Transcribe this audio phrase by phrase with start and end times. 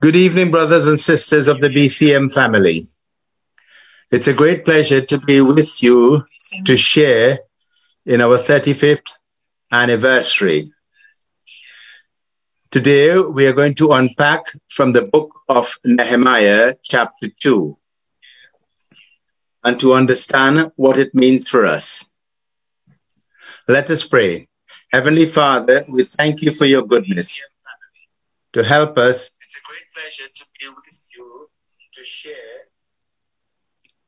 [0.00, 2.86] Good evening, brothers and sisters of the BCM family.
[4.12, 6.24] It's a great pleasure to be with you
[6.66, 7.40] to share
[8.06, 9.18] in our 35th
[9.72, 10.70] anniversary.
[12.70, 17.76] Today, we are going to unpack from the book of Nehemiah, chapter 2,
[19.64, 22.08] and to understand what it means for us.
[23.66, 24.46] Let us pray.
[24.92, 27.48] Heavenly Father, we thank you for your goodness
[28.52, 31.48] to help us it's a great pleasure to be with you
[31.94, 32.68] to share,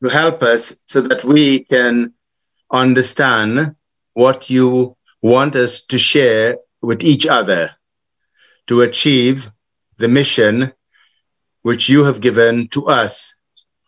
[0.04, 2.12] to help us so that we can
[2.70, 3.74] understand
[4.12, 7.70] what you want us to share with each other
[8.66, 9.50] to achieve
[9.96, 10.74] the mission
[11.62, 13.34] which you have given to us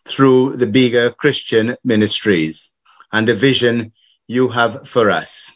[0.05, 2.71] through the bigger Christian ministries
[3.11, 3.93] and the vision
[4.27, 5.51] you have for us.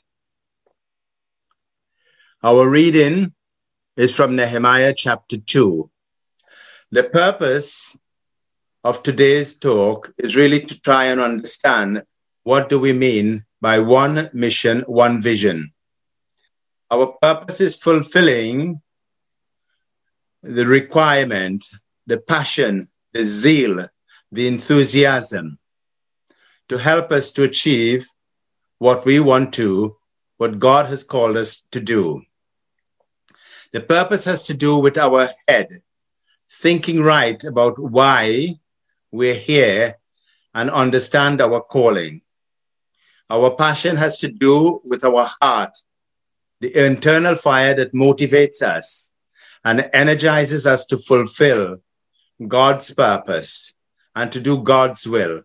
[2.43, 3.33] Our reading
[3.97, 5.89] is from Nehemiah chapter 2.
[6.91, 7.97] The purpose
[8.83, 12.03] of today's talk is really to try and understand
[12.43, 15.73] what do we mean by one mission, one vision.
[16.91, 18.81] Our purpose is fulfilling
[20.43, 21.65] the requirement,
[22.05, 23.89] the passion, the zeal,
[24.31, 25.57] the enthusiasm
[26.69, 28.05] to help us to achieve
[28.77, 29.97] what we want to,
[30.37, 32.21] what God has called us to do.
[33.73, 35.81] The purpose has to do with our head,
[36.49, 38.55] thinking right about why
[39.11, 39.97] we're here
[40.53, 42.21] and understand our calling.
[43.29, 45.77] Our passion has to do with our heart,
[46.61, 49.11] the internal fire that motivates us
[49.65, 51.77] and energizes us to fulfill
[52.47, 53.73] God's purpose
[54.15, 55.43] and to do God's will.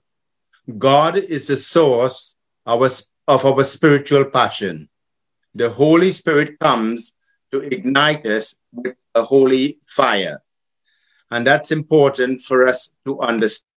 [0.79, 4.89] God is the source of our spiritual passion.
[5.55, 7.17] The Holy Spirit comes
[7.53, 10.41] to ignite us with a holy fire.
[11.31, 13.72] And that's important for us to understand.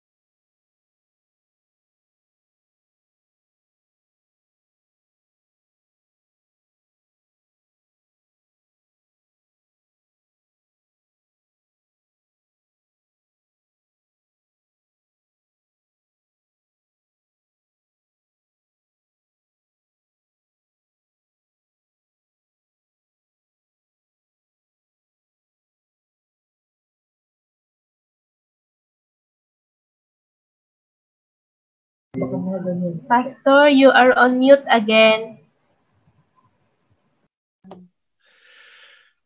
[33.10, 35.40] Pastor, you are on mute again.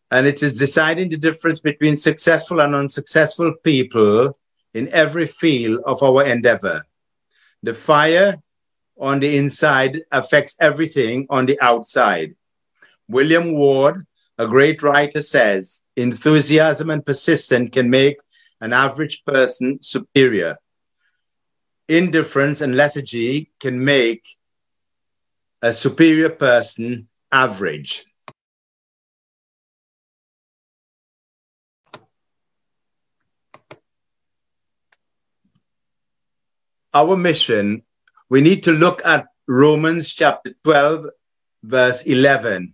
[0.10, 4.34] And it is deciding the difference between successful and unsuccessful people
[4.74, 6.82] in every field of our endeavor.
[7.62, 8.38] The fire
[9.00, 12.36] on the inside affects everything on the outside.
[13.08, 14.08] William Ward,
[14.40, 18.18] a great writer, says enthusiasm and persistence can make
[18.62, 20.58] an average person superior
[21.88, 24.28] indifference and lethargy can make
[25.62, 28.06] a superior person average.
[36.94, 37.84] Our mission,
[38.30, 41.06] we need to look at Romans chapter 12,
[41.64, 42.74] verse 11.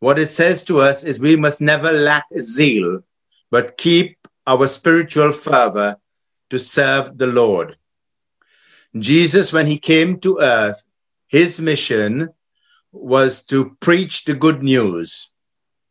[0.00, 3.00] What it says to us is we must never lack zeal,
[3.50, 5.96] but keep our spiritual fervor
[6.50, 7.76] to serve the Lord.
[8.98, 10.84] Jesus, when he came to earth,
[11.26, 12.28] his mission
[12.92, 15.30] was to preach the good news,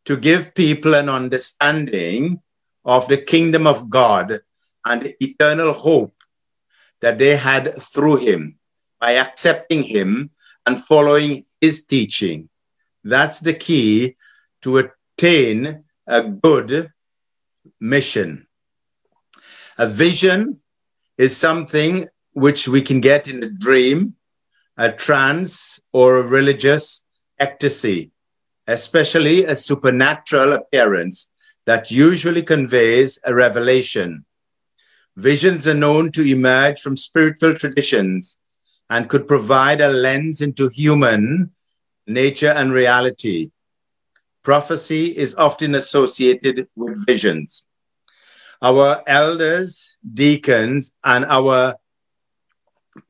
[0.06, 2.40] to give people an understanding
[2.84, 4.40] of the kingdom of God
[4.84, 6.14] and the eternal hope
[7.00, 8.58] that they had through him
[9.00, 10.30] by accepting him
[10.64, 12.48] and following his teaching.
[13.02, 14.16] That's the key
[14.62, 14.78] to
[15.18, 16.90] attain a good
[17.80, 18.46] mission.
[19.76, 20.58] A vision
[21.18, 24.14] is something which we can get in a dream,
[24.76, 27.02] a trance, or a religious
[27.38, 28.10] ecstasy,
[28.66, 31.30] especially a supernatural appearance
[31.64, 34.24] that usually conveys a revelation.
[35.16, 38.38] Visions are known to emerge from spiritual traditions
[38.90, 41.52] and could provide a lens into human
[42.06, 43.50] nature and reality.
[44.42, 47.64] Prophecy is often associated with visions.
[48.60, 51.76] Our elders, deacons, and our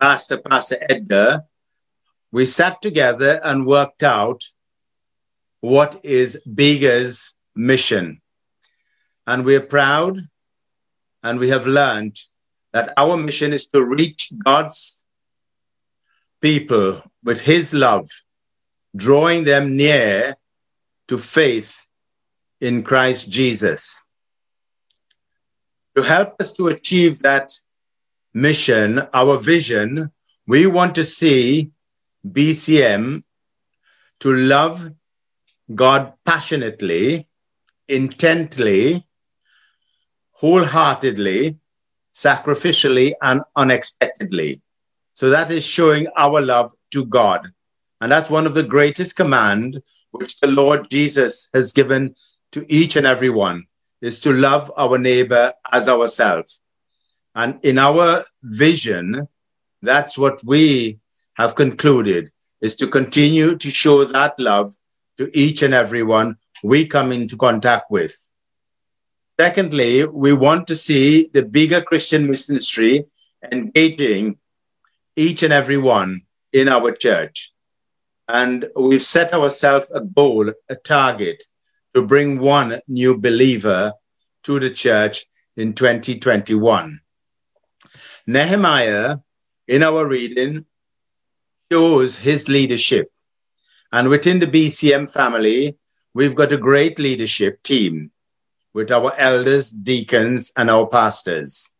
[0.00, 1.44] Pastor, Pastor Edgar,
[2.32, 4.44] we sat together and worked out
[5.60, 8.20] what is Bega's mission.
[9.26, 10.18] And we're proud
[11.22, 12.18] and we have learned
[12.72, 15.04] that our mission is to reach God's
[16.40, 18.08] people with his love,
[18.94, 20.36] drawing them near
[21.08, 21.86] to faith
[22.60, 24.02] in Christ Jesus.
[25.96, 27.52] To help us to achieve that
[28.34, 30.10] mission, our vision,
[30.46, 31.70] we want to see
[32.28, 33.22] BCM
[34.20, 34.90] to love
[35.74, 37.26] God passionately,
[37.88, 39.06] intently,
[40.32, 41.56] wholeheartedly,
[42.14, 44.60] sacrificially, and unexpectedly.
[45.14, 47.48] So that is showing our love to God.
[48.00, 49.80] And that's one of the greatest command
[50.10, 52.14] which the Lord Jesus has given
[52.52, 53.64] to each and every one
[54.02, 56.60] is to love our neighbor as ourselves.
[57.34, 59.28] And in our vision,
[59.82, 60.98] that's what we
[61.34, 64.74] have concluded is to continue to show that love
[65.18, 68.16] to each and every one we come into contact with.
[69.38, 73.04] Secondly, we want to see the bigger Christian ministry
[73.50, 74.38] engaging
[75.16, 76.22] each and every one
[76.52, 77.52] in our church.
[78.28, 81.42] And we've set ourselves a goal, a target
[81.94, 83.92] to bring one new believer
[84.44, 85.26] to the church
[85.56, 87.00] in 2021.
[88.26, 89.18] Nehemiah,
[89.68, 90.64] in our reading,
[91.70, 93.12] shows his leadership.
[93.92, 95.76] And within the BCM family,
[96.14, 98.12] we've got a great leadership team
[98.72, 101.70] with our elders, deacons, and our pastors.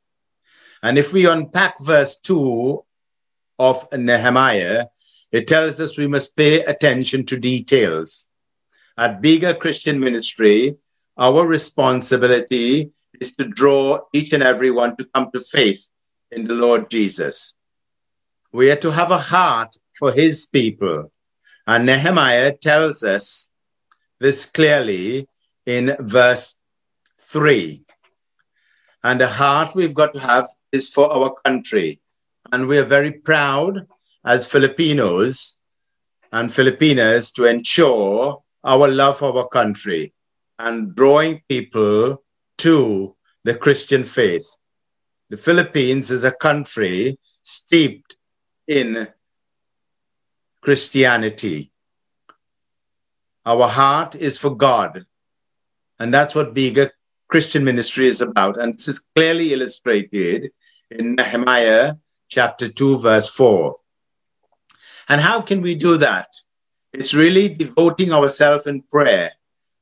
[0.82, 2.84] And if we unpack verse 2
[3.58, 4.86] of Nehemiah,
[5.32, 8.28] it tells us we must pay attention to details.
[8.98, 10.76] At Bigger Christian Ministry,
[11.16, 15.88] our responsibility is to draw each and every one to come to faith
[16.34, 17.54] in the Lord Jesus.
[18.52, 21.10] We are to have a heart for his people.
[21.66, 23.50] And Nehemiah tells us
[24.20, 25.28] this clearly
[25.66, 26.60] in verse
[27.20, 27.82] 3.
[29.02, 32.00] And the heart we've got to have is for our country.
[32.52, 33.86] And we are very proud
[34.24, 35.58] as Filipinos
[36.32, 40.12] and Filipinas to ensure our love for our country
[40.58, 42.22] and drawing people
[42.58, 44.46] to the Christian faith.
[45.34, 48.14] The Philippines is a country steeped
[48.68, 49.08] in
[50.60, 51.72] Christianity.
[53.44, 55.04] Our heart is for God.
[55.98, 56.92] And that's what bigger
[57.26, 58.60] Christian ministry is about.
[58.60, 60.52] And this is clearly illustrated
[60.92, 61.96] in Nehemiah
[62.28, 63.74] chapter 2, verse 4.
[65.08, 66.28] And how can we do that?
[66.92, 69.32] It's really devoting ourselves in prayer.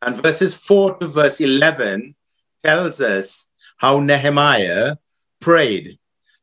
[0.00, 2.14] And verses 4 to verse 11
[2.64, 4.96] tells us how Nehemiah
[5.42, 5.98] prayed.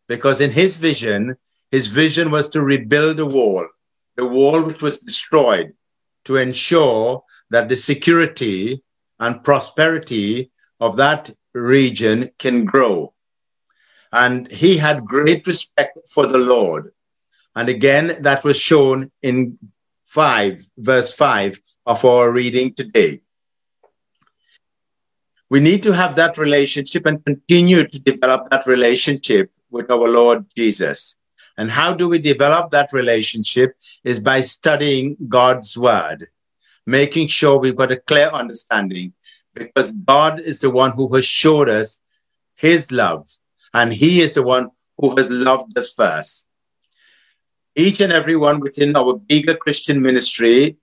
[0.07, 1.35] Because in his vision,
[1.71, 3.67] his vision was to rebuild a wall,
[4.15, 5.73] the wall which was destroyed,
[6.25, 8.83] to ensure that the security
[9.19, 13.13] and prosperity of that region can grow.
[14.11, 16.91] And he had great respect for the Lord.
[17.55, 19.57] And again, that was shown in
[20.07, 23.21] 5, verse 5 of our reading today.
[25.49, 30.45] We need to have that relationship and continue to develop that relationship with our Lord
[30.55, 31.15] Jesus.
[31.57, 36.27] And how do we develop that relationship is by studying God's word,
[36.85, 39.13] making sure we've got a clear understanding
[39.53, 41.99] because God is the one who has showed us
[42.55, 43.27] his love
[43.73, 46.47] and he is the one who has loved us first.
[47.75, 50.77] Each and every one within our bigger Christian ministry,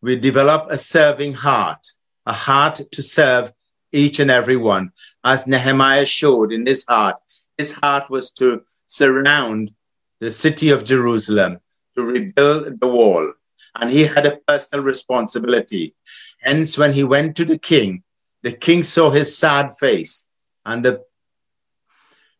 [0.00, 1.86] we develop a serving heart,
[2.26, 3.52] a heart to serve
[3.92, 4.90] each and every one.
[5.24, 7.16] As Nehemiah showed in his heart,
[7.56, 9.72] his heart was to surround
[10.20, 11.58] the city of Jerusalem
[11.94, 13.32] to rebuild the wall.
[13.74, 15.94] And he had a personal responsibility.
[16.40, 18.02] Hence, when he went to the king,
[18.42, 20.26] the king saw his sad face.
[20.64, 21.02] And the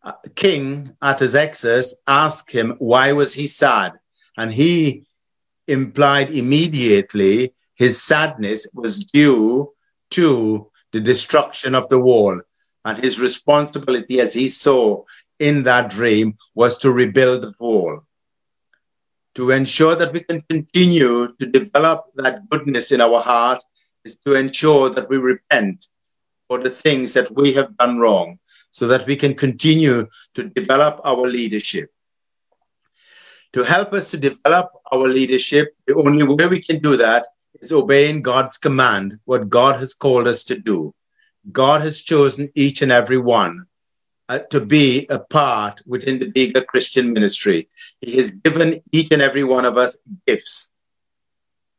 [0.02, 3.92] uh, king Artaxerxes asked him, why was he sad?
[4.37, 5.04] And he
[5.68, 9.73] implied immediately his sadness was due
[10.11, 12.41] to the destruction of the wall.
[12.85, 15.05] And his responsibility, as he saw
[15.39, 18.03] in that dream was to rebuild the wall,
[19.35, 23.63] to ensure that we can continue to develop that goodness in our heart
[24.05, 25.87] is to ensure that we repent
[26.49, 28.39] for the things that we have done wrong
[28.71, 31.91] so that we can continue to develop our leadership.
[33.55, 37.27] To help us to develop our leadership, the only way we can do that
[37.62, 40.92] is obeying God's command, what God has called us to do.
[41.50, 43.66] God has chosen each and every one
[44.28, 47.69] uh, to be a part within the bigger Christian ministry.
[48.00, 50.73] He has given each and every one of us gifts.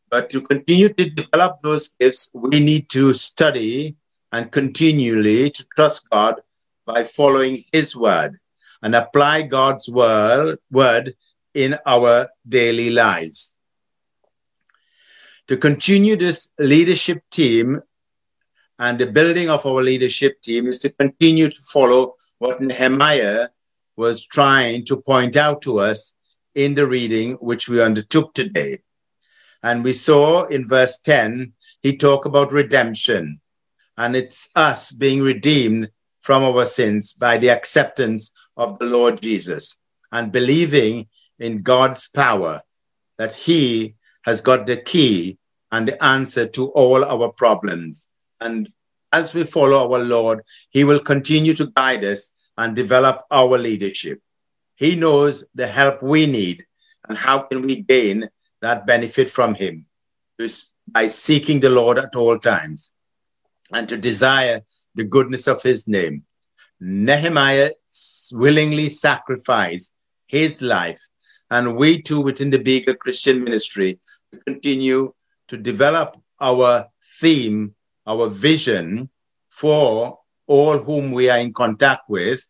[0.10, 3.96] But to continue to develop those gifts, we need to study
[4.32, 6.42] and continually to trust God
[6.86, 8.40] by following His word
[8.82, 11.16] and apply God's word, word
[11.54, 13.54] in our daily lives.
[15.50, 17.82] To continue this leadership team
[18.80, 23.50] and the building of our leadership team is to continue to follow what Nehemiah
[23.98, 26.16] was trying to point out to us
[26.56, 28.80] in the reading which we undertook today.
[29.62, 33.42] And we saw in verse 10, he talked about redemption.
[33.98, 39.76] And it's us being redeemed from our sins by the acceptance of the Lord Jesus
[40.12, 41.08] and believing
[41.38, 42.62] in God's power
[43.18, 45.38] that he has got the key
[45.72, 48.10] and the answer to all our problems.
[48.40, 48.70] And
[49.12, 54.22] as we follow our Lord, he will continue to guide us and develop our leadership.
[54.76, 56.66] He knows the help we need
[57.08, 58.30] and how can we gain
[58.62, 59.86] that benefit from him
[60.88, 62.92] by seeking the Lord at all times
[63.72, 64.62] and to desire
[64.96, 66.24] the goodness of his name.
[66.80, 67.72] Nehemiah
[68.32, 69.94] willingly sacrificed
[70.28, 71.00] his life,
[71.52, 74.00] and we too within the bigger Christian ministry
[74.46, 75.14] continue
[75.48, 76.88] to develop our
[77.20, 77.76] theme,
[78.08, 79.10] our vision
[79.50, 82.46] for all whom we are in contact with,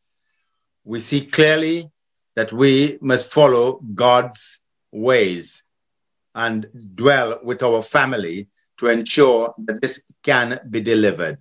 [0.84, 1.90] we see clearly
[2.36, 4.60] that we must follow God's
[4.92, 5.64] ways
[6.36, 8.48] and dwell with our family
[8.78, 11.38] to ensure that this can be delivered.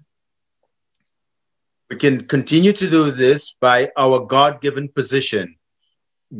[1.88, 5.56] We can continue to do this by our God given position.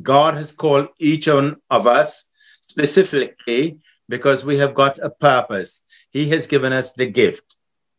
[0.01, 2.25] God has called each one of us
[2.63, 5.83] specifically because we have got a purpose.
[6.11, 7.57] He has given us the gift.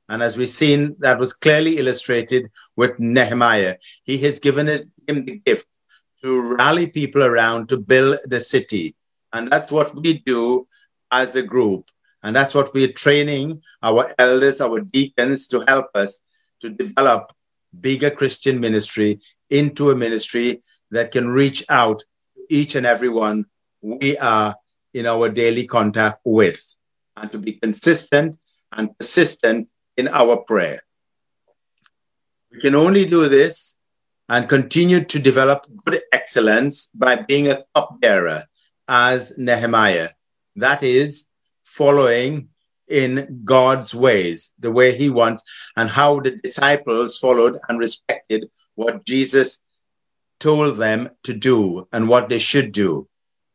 [0.09, 3.77] And as we've seen, that was clearly illustrated with Nehemiah.
[4.03, 5.67] He has given it, him the gift
[6.23, 8.95] to rally people around to build the city.
[9.31, 10.67] And that's what we do
[11.11, 11.89] as a group.
[12.23, 16.19] And that's what we're training our elders, our deacons to help us
[16.61, 17.33] to develop
[17.79, 19.19] bigger Christian ministry
[19.49, 20.61] into a ministry
[20.93, 23.45] that can reach out to each and every one
[23.81, 24.55] we are
[24.93, 26.61] in our daily contact with,
[27.17, 28.37] and to be consistent
[28.71, 30.81] and persistent in our prayer.
[32.51, 33.75] We can only do this
[34.29, 38.45] and continue to develop good excellence by being a cupbearer
[38.87, 40.09] as Nehemiah.
[40.55, 41.27] That is,
[41.63, 42.49] following
[42.87, 45.41] in God's ways, the way he wants,
[45.75, 49.62] and how the disciples followed and respected what Jesus
[50.39, 53.05] told them to do and what they should do.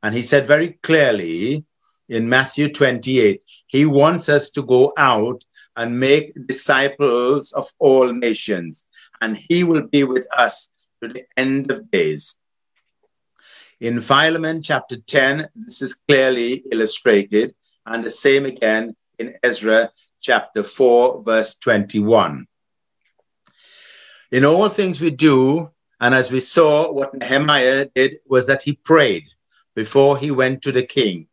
[0.03, 1.65] And he said very clearly
[2.09, 5.45] in Matthew 28, he wants us to go out
[5.77, 8.87] and make disciples of all nations,
[9.21, 10.71] and he will be with us
[11.03, 12.37] to the end of days.
[13.81, 17.55] In Philemon chapter 10, this is clearly illustrated,
[17.87, 22.47] and the same again in Ezra chapter 4, verse 21.
[24.33, 28.75] In all things we do, and as we saw, what Nehemiah did was that he
[28.75, 29.25] prayed
[29.75, 31.27] before he went to the king.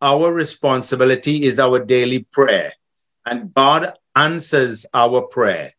[0.00, 2.72] Our responsibility is our daily prayer,
[3.26, 5.72] and God answers our prayer.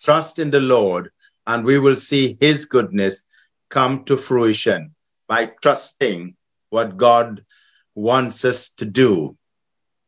[0.00, 1.10] Trust in the Lord,
[1.46, 3.24] and we will see his goodness
[3.70, 4.94] come to fruition
[5.26, 6.36] by trusting
[6.70, 7.44] what God
[7.94, 9.36] wants us to do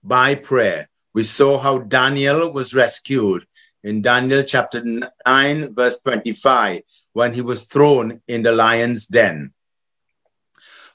[0.05, 0.89] by prayer.
[1.15, 3.47] We saw how Daniel was rescued
[3.83, 9.53] in Daniel chapter 9, verse 25, when he was thrown in the lion's den.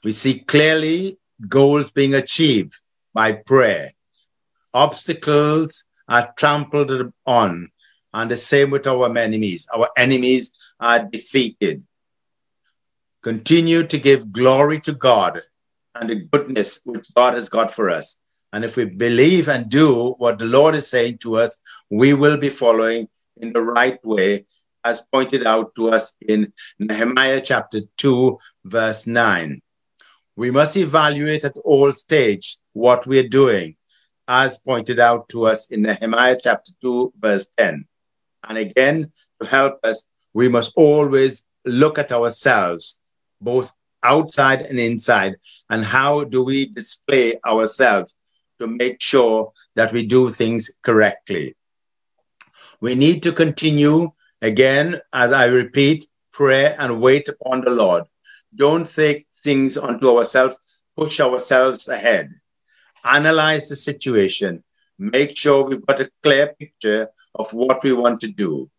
[0.04, 2.80] We see clearly goals being achieved
[3.14, 3.92] by prayer.
[4.74, 7.70] Obstacles are trampled on,
[8.12, 9.68] and the same with our enemies.
[9.72, 11.86] Our enemies are defeated.
[13.22, 15.42] Continue to give glory to God
[15.94, 18.18] and the goodness which God has got for us.
[18.52, 21.58] And if we believe and do what the Lord is saying to us,
[21.90, 24.44] we will be following in the right way,
[24.84, 29.62] as pointed out to us in Nehemiah chapter 2, verse 9.
[30.36, 33.76] We must evaluate at all stage what we're doing,
[34.28, 37.86] as pointed out to us in Nehemiah chapter 2, verse 10.
[38.48, 43.00] And again, to help us, we must always look at ourselves,
[43.40, 45.36] both outside and inside,
[45.70, 48.16] and how do we display ourselves
[48.62, 51.56] to make sure that we do things correctly.
[52.80, 58.04] We need to continue, again, as I repeat, pray and wait upon the Lord.
[58.54, 60.56] Don't take things onto ourselves,
[60.96, 62.30] push ourselves ahead.
[63.04, 64.62] Analyze the situation.
[64.98, 68.70] Make sure we've got a clear picture of what we want to do.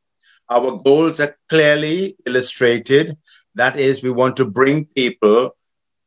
[0.49, 3.17] Our goals are clearly illustrated.
[3.55, 5.55] That is, we want to bring people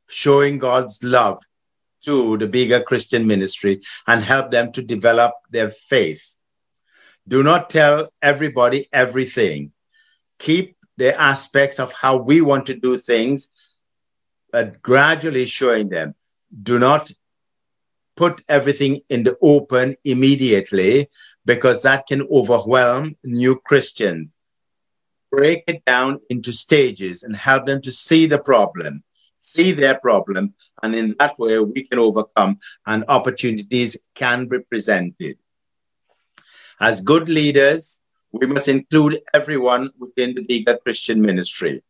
[0.08, 1.42] showing God's love
[2.06, 6.36] to the bigger Christian ministry and help them to develop their faith.
[7.28, 9.72] Do not tell everybody everything.
[10.38, 13.50] Keep the aspects of how we want to do things,
[14.52, 16.14] but gradually showing them.
[16.62, 17.12] Do not
[18.16, 21.08] put everything in the open immediately
[21.44, 24.32] because that can overwhelm new Christians.
[25.30, 29.02] break it down into stages and help them to see the problem,
[29.46, 35.38] see their problem, and in that way we can overcome and opportunities can be presented.
[36.80, 38.00] As good leaders,
[38.32, 41.82] we must include everyone within the bigger Christian ministry.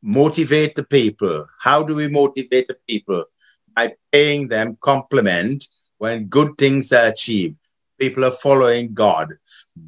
[0.00, 1.46] Motivate the people.
[1.58, 3.24] How do we motivate the people?
[3.74, 5.66] By paying them compliment
[5.98, 7.56] when good things are achieved.
[7.98, 9.36] People are following God,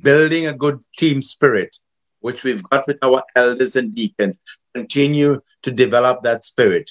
[0.03, 1.75] building a good team spirit,
[2.23, 4.39] which we've got with our elders and deacons.
[4.75, 6.91] Continue to develop that spirit.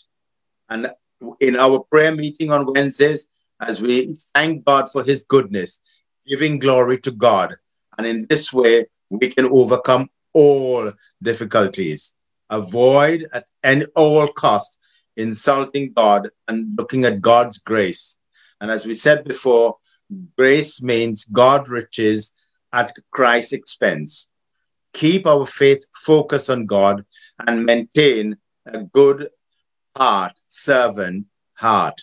[0.69, 0.91] And
[1.39, 3.27] in our prayer meeting on Wednesdays,
[3.59, 5.79] as we thank God for his goodness,
[6.27, 7.55] giving glory to God.
[7.97, 12.13] And in this way, we can overcome all difficulties.
[12.49, 14.77] Avoid at any all cost
[15.17, 18.17] insulting God and looking at God's grace.
[18.59, 19.77] And as we said before,
[20.37, 22.33] grace means God riches
[22.73, 24.29] at Christ's expense.
[24.93, 27.05] Keep our faith focused on God
[27.39, 29.29] and maintain a good
[29.95, 32.01] heart, servant heart.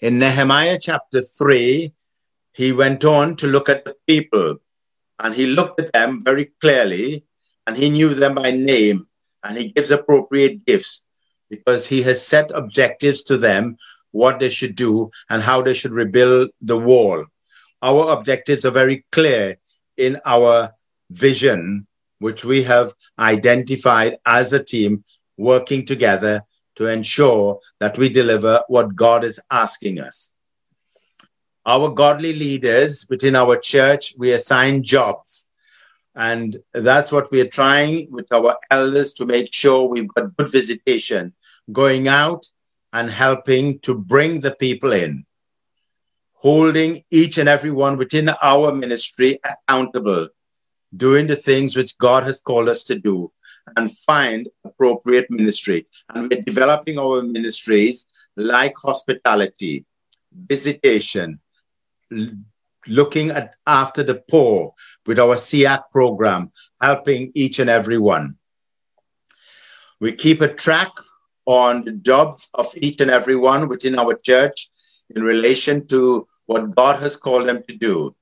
[0.00, 1.92] In Nehemiah chapter 3,
[2.52, 4.58] he went on to look at the people
[5.18, 7.24] and he looked at them very clearly
[7.66, 9.06] and he knew them by name
[9.44, 11.04] and he gives appropriate gifts
[11.48, 13.76] because he has set objectives to them
[14.10, 17.24] what they should do and how they should rebuild the wall
[17.82, 19.56] our objectives are very clear
[19.96, 20.70] in our
[21.12, 21.86] vision
[22.18, 25.02] which we have identified as a team
[25.36, 26.42] working together
[26.76, 30.32] to ensure that we deliver what god is asking us
[31.64, 35.48] our godly leaders within our church, we assign jobs.
[36.14, 40.50] And that's what we are trying with our elders to make sure we've got good
[40.50, 41.32] visitation,
[41.70, 42.46] going out
[42.92, 45.24] and helping to bring the people in,
[46.34, 50.28] holding each and every one within our ministry accountable,
[50.96, 53.32] doing the things which God has called us to do,
[53.76, 55.86] and find appropriate ministry.
[56.08, 59.84] And we're developing our ministries like hospitality,
[60.32, 61.40] visitation,
[62.86, 64.74] looking at after the poor
[65.06, 66.50] with our SEAC program,
[66.80, 68.36] helping each and every one.
[70.00, 70.90] We keep a track
[71.46, 74.70] on the jobs of each and every one within our church
[75.14, 78.14] in relation to what God has called them to do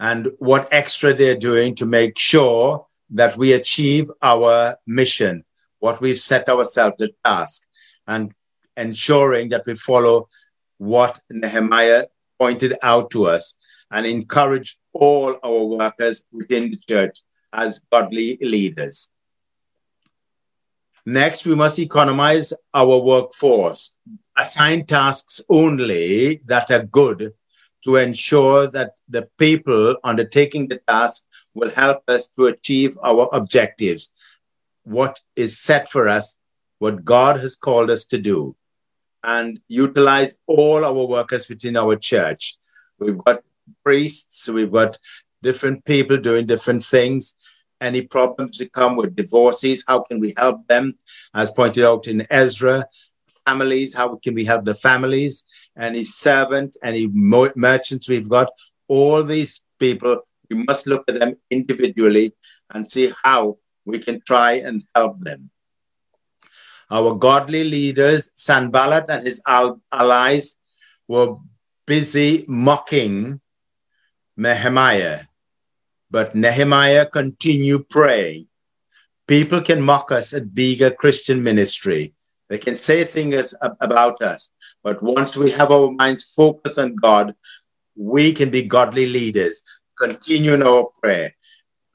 [0.00, 5.44] and what extra they're doing to make sure that we achieve our mission,
[5.78, 7.62] what we've set ourselves the task,
[8.06, 8.34] and
[8.76, 10.28] ensuring that we follow
[10.78, 12.06] what Nehemiah
[12.38, 13.54] pointed out to us
[13.90, 17.18] and encourage all our workers within the church
[17.52, 19.10] as godly leaders.
[21.06, 23.94] Next, we must economize our workforce,
[24.36, 27.32] assign tasks only that are good
[27.84, 34.12] to ensure that the people undertaking the task will help us to achieve our objectives,
[34.82, 36.38] what is set for us,
[36.78, 38.56] what God has called us to do
[39.22, 42.56] and utilize all our workers within our church.
[42.98, 43.42] We've got
[43.82, 44.98] priests, we've got
[45.42, 47.36] different people doing different things.
[47.80, 50.96] Any problems that come with divorces, how can we help them?
[51.34, 52.86] As pointed out in Ezra,
[53.46, 55.44] families, how can we help the families?
[55.78, 58.50] Any servant, any merchants we've got,
[58.88, 62.32] all these people, we must look at them individually
[62.70, 65.50] and see how we can try and help them.
[66.90, 70.58] Our godly leaders, Sanballat and his allies,
[71.08, 71.36] were
[71.86, 73.40] busy mocking
[74.36, 75.24] Nehemiah.
[76.10, 78.46] But Nehemiah continued praying.
[79.26, 82.13] People can mock us at bigger Christian ministry.
[82.48, 84.50] They can say things about us.
[84.82, 87.34] But once we have our minds focused on God,
[87.96, 89.62] we can be godly leaders.
[89.98, 91.34] Continue in our prayer.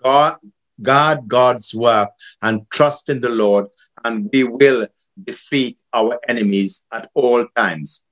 [0.01, 0.37] God,
[0.81, 2.09] guard God's work
[2.41, 3.67] and trust in the Lord
[4.03, 4.87] and we will
[5.21, 8.03] defeat our enemies at all times.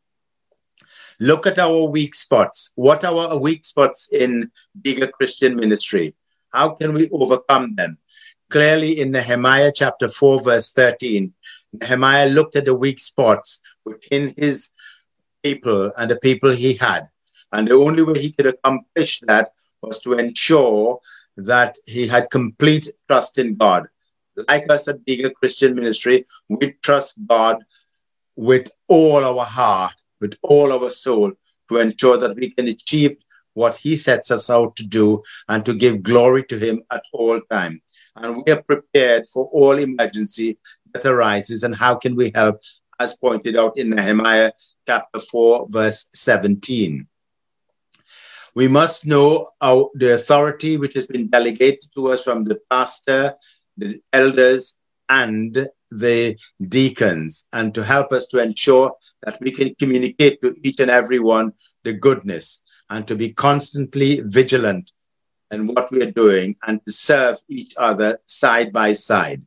[1.19, 2.71] Look at our weak spots.
[2.75, 6.15] What are our weak spots in bigger Christian ministry?
[6.49, 7.97] How can we overcome them?
[8.49, 11.33] Clearly, in Nehemiah chapter 4, verse 13,
[11.73, 14.71] Nehemiah looked at the weak spots within his
[15.43, 17.09] people and the people he had.
[17.51, 19.51] And the only way he could accomplish that
[19.81, 20.99] was to ensure
[21.37, 23.87] that he had complete trust in God
[24.47, 27.63] like us at Bigger Christian Ministry, we trust God
[28.35, 31.31] with all our heart, with all our soul,
[31.69, 33.17] to ensure that we can achieve
[33.53, 37.41] what He sets us out to do and to give glory to Him at all
[37.51, 37.81] time.
[38.15, 40.57] And we are prepared for all emergency
[41.05, 41.63] arises.
[41.63, 42.61] And how can we help,
[42.99, 44.51] as pointed out in Nehemiah
[44.87, 47.07] chapter 4, verse 17?
[48.55, 53.35] We must know our, the authority which has been delegated to us from the pastor,
[53.77, 54.77] the elders,
[55.09, 60.79] and the deacons, and to help us to ensure that we can communicate to each
[60.79, 64.91] and every one the goodness and to be constantly vigilant
[65.51, 69.45] in what we are doing and to serve each other side by side.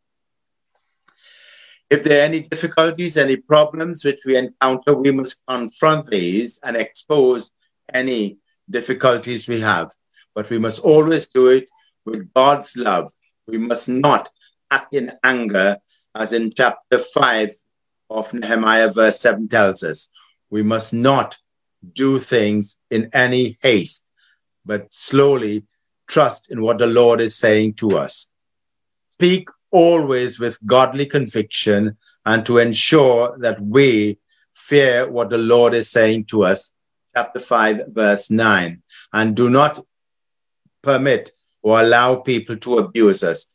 [1.90, 6.76] If there are any difficulties, any problems which we encounter, we must confront these and
[6.76, 7.50] expose
[7.92, 8.38] any
[8.70, 9.90] difficulties we have.
[10.32, 11.68] But we must always do it
[12.04, 13.12] with God's love.
[13.48, 14.30] We must not
[14.70, 15.78] act in anger,
[16.14, 17.50] as in chapter 5
[18.08, 20.08] of Nehemiah, verse 7 tells us.
[20.48, 21.38] We must not
[21.92, 24.12] do things in any haste,
[24.64, 25.64] but slowly
[26.06, 28.30] trust in what the Lord is saying to us.
[29.10, 34.18] Speak always with godly conviction and to ensure that we
[34.52, 36.72] fear what the Lord is saying to us.
[37.16, 38.82] Chapter 5, verse 9.
[39.12, 39.84] And do not
[40.82, 43.50] permit or allow people to abuse us.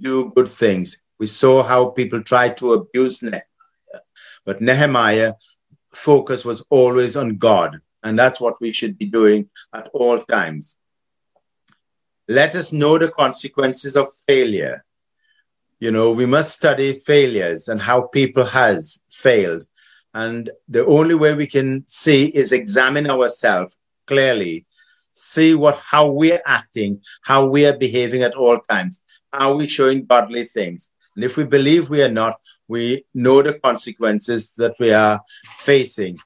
[0.00, 1.00] Do good things.
[1.18, 3.42] We saw how people tried to abuse Nehemiah,
[4.44, 5.34] but Nehemiah
[5.92, 7.80] focus was always on God.
[8.02, 10.78] And that's what we should be doing at all times.
[12.28, 14.84] Let us know the consequences of failure
[15.78, 19.66] you know we must study failures and how people has failed.
[20.14, 24.64] And the only way we can see is examine ourselves clearly.
[25.12, 29.02] See what how we're acting how we are behaving at all times.
[29.32, 30.90] Are we showing godly things?
[31.14, 35.20] And if we believe we are not we know the consequences that we are
[35.58, 36.16] facing.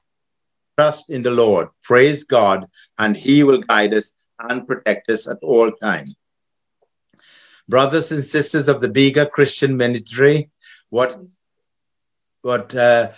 [0.77, 1.67] Trust in the lord.
[1.83, 6.15] Praise god and he will guide us and protect us at all times
[7.67, 10.49] brothers and sisters of the Bega Christian Ministry,
[10.89, 11.19] what
[12.41, 13.11] what uh,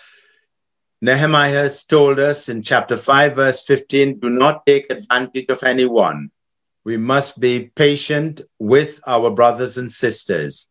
[1.01, 6.31] Nehemiah has told us in chapter 5, verse 15 do not take advantage of anyone.
[6.85, 10.67] We must be patient with our brothers and sisters.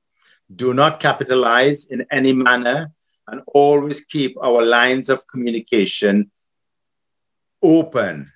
[0.54, 2.92] Do not capitalize in any manner
[3.26, 6.30] and always keep our lines of communication
[7.62, 8.32] open.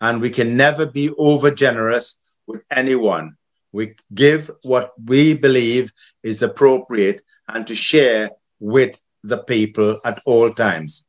[0.00, 3.36] And we can never be over generous with anyone.
[3.74, 10.54] We give what we believe is appropriate and to share with the people at all
[10.54, 11.04] times.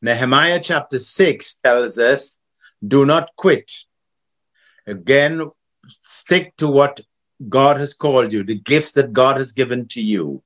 [0.00, 2.38] Nehemiah chapter 6 tells us
[2.88, 3.70] do not quit.
[4.86, 5.50] Again,
[5.88, 7.00] stick to what
[7.50, 10.42] God has called you, the gifts that God has given to you,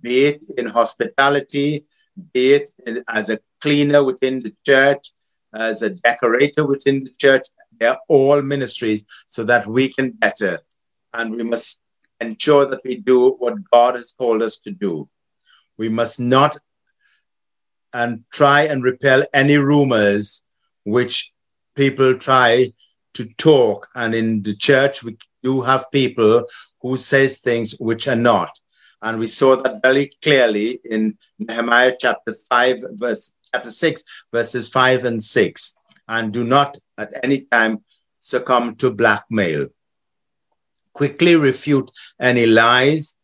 [0.00, 1.84] be it in hospitality,
[2.32, 5.12] be it in, as a cleaner within the church,
[5.54, 7.46] as a decorator within the church,
[7.78, 10.60] they're all ministries so that we can better.
[11.12, 11.80] And we must
[12.20, 15.08] ensure that we do what God has called us to do.
[15.76, 16.56] We must not
[17.92, 20.42] and try and repel any rumors
[20.84, 21.32] which
[21.76, 22.72] people try
[23.14, 23.88] to talk.
[23.94, 26.46] And in the church, we do have people
[26.80, 28.50] who says things which are not.
[29.00, 35.04] And we saw that very clearly in Nehemiah chapter 5, verse chapter 6, verses 5
[35.04, 35.74] and 6
[36.08, 37.82] and do not at any time
[38.18, 39.68] succumb to blackmail.
[40.92, 41.90] Quickly refute
[42.20, 43.14] any lies,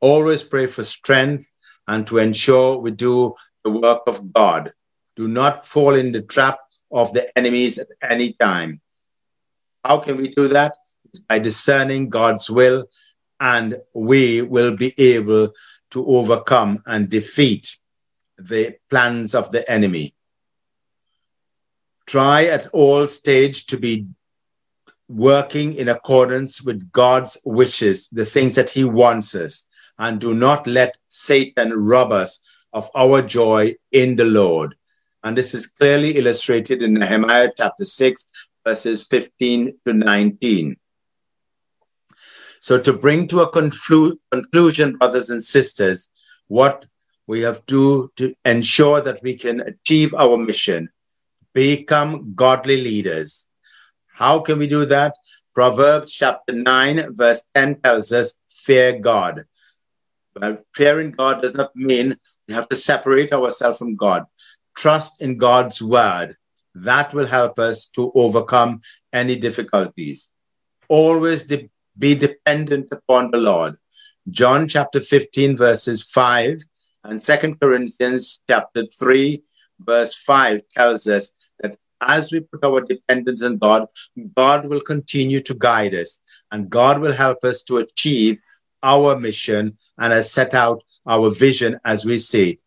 [0.00, 1.50] always pray for strength,
[1.86, 4.72] and to ensure we do the work of God.
[5.16, 6.58] Do not fall in the trap
[6.90, 8.80] of the enemies at any time.
[9.84, 10.76] How can we do that?
[11.04, 12.86] It's by discerning God's will,
[13.40, 15.52] and we will be able
[15.90, 17.76] to overcome and defeat
[18.36, 20.14] the plans of the enemy
[22.08, 24.06] try at all stage to be
[25.08, 29.64] working in accordance with God's wishes, the things that he wants us,
[29.98, 32.40] and do not let Satan rob us
[32.72, 34.74] of our joy in the Lord.
[35.22, 38.26] And this is clearly illustrated in Nehemiah chapter 6,
[38.64, 40.76] verses 15 to 19.
[42.60, 46.08] So, to bring to a conclu- conclusion, brothers and sisters,
[46.48, 46.86] what
[47.26, 50.88] we have to do to ensure that we can achieve our mission
[51.58, 53.48] become godly leaders.
[54.14, 55.14] How can we do that?
[55.56, 59.44] Proverbs chapter 9, verse 10 tells us, fear God.
[60.34, 62.16] But fearing God does not mean
[62.46, 64.22] we have to separate ourselves from God.
[64.76, 66.36] Trust in God's word.
[66.76, 68.80] That will help us to overcome
[69.12, 70.28] any difficulties.
[70.88, 73.74] Always de- be dependent upon the Lord.
[74.30, 76.58] John chapter 15, verses 5,
[77.02, 79.42] and Second Corinthians chapter 3,
[79.80, 81.32] verse 5 tells us
[82.00, 83.86] as we put our dependence on God,
[84.34, 88.40] God will continue to guide us and God will help us to achieve
[88.82, 92.62] our mission and has set out our vision as we see it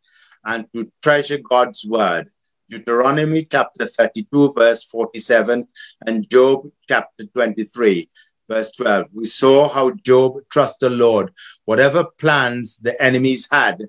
[0.45, 2.29] and to treasure God's word.
[2.69, 5.67] Deuteronomy chapter 32, verse 47,
[6.07, 8.09] and Job chapter 23,
[8.49, 9.09] verse 12.
[9.13, 11.33] We saw how Job trusted the Lord.
[11.65, 13.87] Whatever plans the enemies had,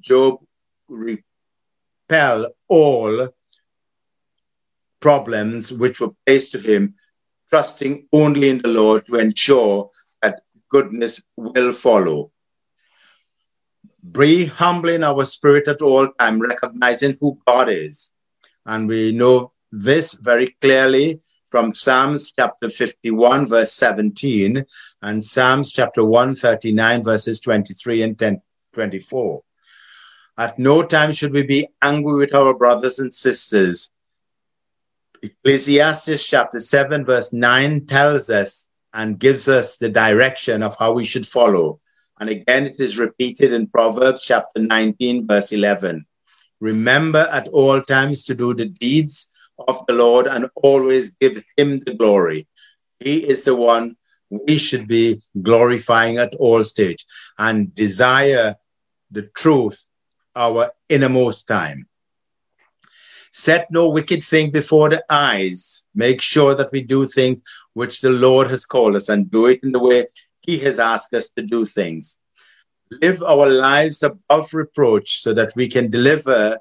[0.00, 0.40] Job
[0.88, 3.28] repelled all
[5.04, 6.94] problems which were placed to him,
[7.50, 9.90] trusting only in the Lord to ensure
[10.22, 10.40] that
[10.70, 12.32] goodness will follow.
[14.12, 18.12] Be humble in our spirit at all time, recognizing who God is.
[18.64, 24.64] And we know this very clearly from Psalms chapter 51, verse 17,
[25.02, 28.40] and Psalms chapter 139, verses 23 and 10,
[28.72, 29.42] 24.
[30.38, 33.90] At no time should we be angry with our brothers and sisters.
[35.24, 41.02] Ecclesiastes chapter 7, verse 9 tells us and gives us the direction of how we
[41.02, 41.80] should follow.
[42.20, 46.04] And again, it is repeated in Proverbs chapter 19, verse 11.
[46.60, 49.28] Remember at all times to do the deeds
[49.66, 52.46] of the Lord and always give him the glory.
[53.00, 53.96] He is the one
[54.28, 57.06] we should be glorifying at all stage
[57.38, 58.56] and desire
[59.10, 59.82] the truth
[60.36, 61.88] our innermost time.
[63.36, 65.82] Set no wicked thing before the eyes.
[65.92, 67.42] Make sure that we do things
[67.72, 70.06] which the Lord has called us and do it in the way
[70.42, 72.16] he has asked us to do things.
[73.02, 76.60] Live our lives above reproach so that we can deliver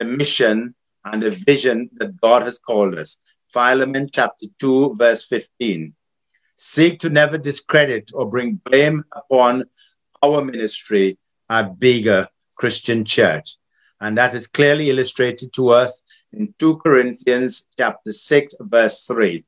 [0.00, 3.20] the mission and the vision that God has called us.
[3.50, 5.94] Philemon chapter 2, verse 15.
[6.56, 9.66] Seek to never discredit or bring blame upon
[10.20, 11.16] our ministry
[11.48, 12.26] at bigger
[12.56, 13.54] Christian church.
[14.00, 19.44] And that is clearly illustrated to us in 2 Corinthians chapter 6, verse 3.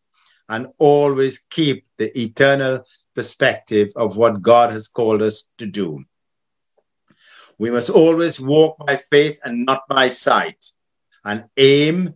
[0.49, 2.85] And always keep the eternal
[3.15, 6.05] perspective of what God has called us to do.
[7.59, 10.65] We must always walk by faith and not by sight,
[11.25, 12.15] and aim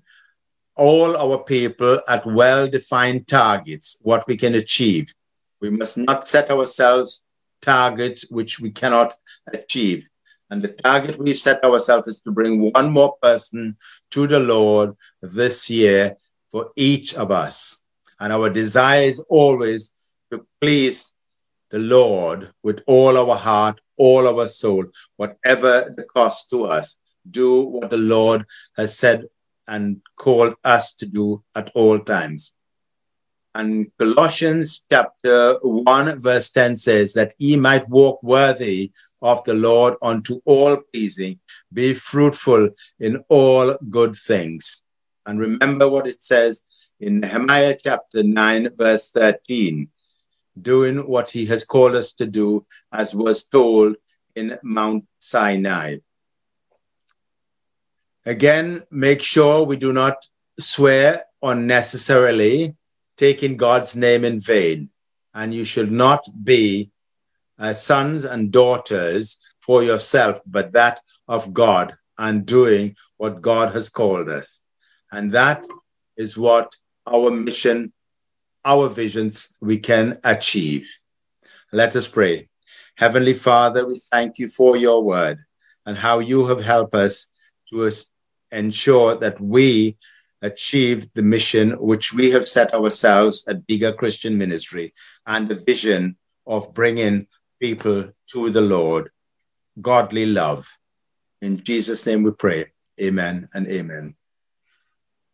[0.75, 5.15] all our people at well defined targets, what we can achieve.
[5.61, 7.23] We must not set ourselves
[7.61, 9.17] targets which we cannot
[9.53, 10.09] achieve.
[10.51, 13.77] And the target we set ourselves is to bring one more person
[14.11, 16.17] to the Lord this year
[16.51, 17.83] for each of us.
[18.21, 19.93] And our desire is always
[20.31, 21.15] to please
[21.71, 24.85] the Lord with all our heart, all our soul,
[25.17, 26.99] whatever the cost to us.
[27.29, 28.45] Do what the Lord
[28.77, 29.25] has said
[29.67, 32.55] and called us to do at all times.
[33.55, 38.93] And Colossians chapter 1, verse 10 says that he might walk worthy
[39.25, 41.41] of the Lord unto all pleasing,
[41.73, 44.83] be fruitful in all good things.
[45.27, 46.63] And remember what it says
[47.01, 49.89] in Nehemiah chapter 9, verse 13
[50.61, 53.97] doing what he has called us to do, as was told
[54.35, 55.99] in Mount Sinai.
[58.27, 62.77] Again, make sure we do not swear unnecessarily,
[63.17, 64.91] taking God's name in vain.
[65.35, 66.91] And you should not be
[67.59, 73.89] uh, sons and daughters for yourself, but that of God and doing what God has
[73.89, 74.61] called us.
[75.11, 75.65] And that
[76.17, 76.75] is what
[77.07, 77.93] our mission
[78.65, 80.91] our visions we can achieve.
[81.71, 82.49] Let us pray.
[82.97, 85.39] Heavenly Father, we thank you for your word
[85.85, 87.27] and how you have helped us
[87.71, 87.93] to
[88.51, 89.97] ensure that we
[90.41, 94.95] achieve the mission which we have set ourselves at Bigger Christian Ministry
[95.27, 97.27] and the vision of bringing
[97.61, 99.11] people to the Lord.
[99.81, 100.69] Godly love.
[101.43, 102.73] In Jesus' name we pray.
[103.01, 104.15] Amen and amen.